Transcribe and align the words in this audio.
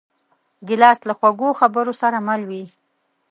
ګیلاس 0.67 0.99
له 1.07 1.13
خوږو 1.19 1.49
خبرو 1.59 1.93
سره 2.01 2.17
مل 2.27 2.41
وي. 2.49 2.63